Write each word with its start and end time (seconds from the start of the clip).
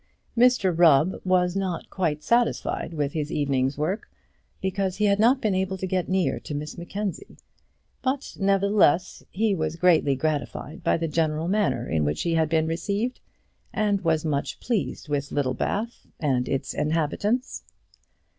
Mr 0.35 0.75
Rubb 0.75 1.21
was 1.23 1.55
not 1.55 1.91
quite 1.91 2.23
satisfied 2.23 2.91
with 2.91 3.13
his 3.13 3.31
evening's 3.31 3.77
work, 3.77 4.09
because 4.59 4.95
he 4.95 5.05
had 5.05 5.19
not 5.19 5.39
been 5.39 5.53
able 5.53 5.77
to 5.77 5.85
get 5.85 6.09
near 6.09 6.39
to 6.39 6.55
Miss 6.55 6.75
Mackenzie; 6.75 7.37
but, 8.01 8.35
nevertheless, 8.39 9.21
he 9.29 9.53
was 9.53 9.75
greatly 9.75 10.15
gratified 10.15 10.83
by 10.83 10.97
the 10.97 11.07
general 11.07 11.47
manner 11.47 11.87
in 11.87 12.03
which 12.03 12.23
he 12.23 12.33
had 12.33 12.49
been 12.49 12.65
received, 12.65 13.19
and 13.71 14.01
was 14.03 14.25
much 14.25 14.59
pleased 14.59 15.07
with 15.07 15.31
Littlebath 15.31 16.07
and 16.19 16.49
its 16.49 16.73
inhabitants. 16.73 17.61